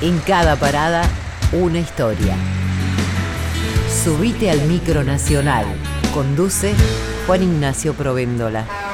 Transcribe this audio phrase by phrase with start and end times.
[0.00, 1.02] En cada parada,
[1.50, 2.36] una historia.
[4.04, 5.66] Subite al micro nacional.
[6.14, 6.72] Conduce
[7.26, 8.87] Juan Ignacio Provéndola.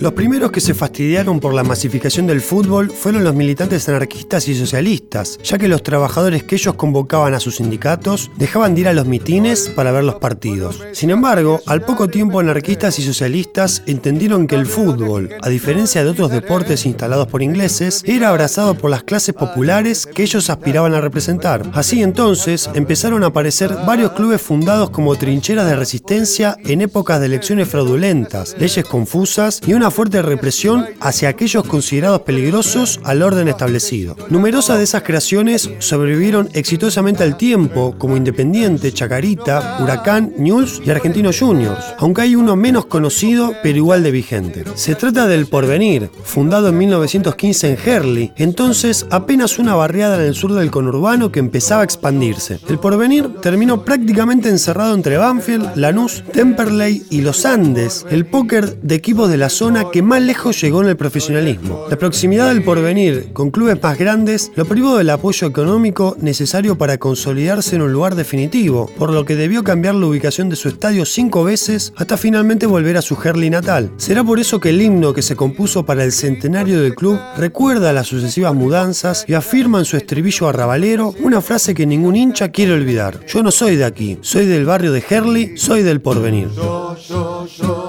[0.00, 4.54] Los primeros que se fastidiaron por la masificación del fútbol fueron los militantes anarquistas y
[4.54, 8.92] socialistas, ya que los trabajadores que ellos convocaban a sus sindicatos dejaban de ir a
[8.92, 10.82] los mitines para ver los partidos.
[10.92, 16.10] Sin embargo, al poco tiempo anarquistas y socialistas entendieron que el fútbol, a diferencia de
[16.10, 21.00] otros deportes instalados por ingleses, era abrazado por las clases populares que ellos aspiraban a
[21.00, 21.70] representar.
[21.72, 27.26] Así entonces empezaron a aparecer varios clubes fundados como trincheras de resistencia en épocas de
[27.26, 34.16] elecciones fraudulentas, leyes confusas y una fuerte represión hacia aquellos considerados peligrosos al orden establecido.
[34.30, 41.30] Numerosas de esas creaciones sobrevivieron exitosamente al tiempo, como Independiente, Chacarita, Huracán, News y Argentino
[41.38, 44.64] Juniors, aunque hay uno menos conocido pero igual de vigente.
[44.74, 50.34] Se trata del Porvenir, fundado en 1915 en Herley, entonces apenas una barriada en el
[50.34, 52.58] sur del conurbano que empezaba a expandirse.
[52.68, 58.94] El Porvenir terminó prácticamente encerrado entre Banfield, Lanús, Temperley y los Andes, el póker de
[58.94, 61.86] equipos de la zona que más lejos llegó en el profesionalismo.
[61.90, 66.98] La proximidad del porvenir con clubes más grandes lo privó del apoyo económico necesario para
[66.98, 71.04] consolidarse en un lugar definitivo, por lo que debió cambiar la ubicación de su estadio
[71.04, 73.90] cinco veces hasta finalmente volver a su Herley natal.
[73.96, 77.92] Será por eso que el himno que se compuso para el centenario del club recuerda
[77.92, 82.72] las sucesivas mudanzas y afirma en su estribillo arrabalero una frase que ningún hincha quiere
[82.72, 83.20] olvidar.
[83.26, 86.48] Yo no soy de aquí, soy del barrio de Herley, soy del porvenir.
[86.54, 87.83] Yo, yo, yo,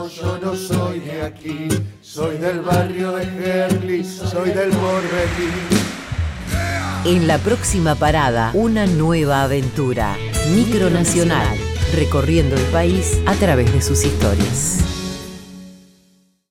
[2.02, 4.72] soy del barrio de Herley, soy del.
[7.06, 10.18] En la próxima parada, una nueva aventura.
[10.54, 11.58] Micronacional,
[11.94, 15.05] recorriendo el país a través de sus historias.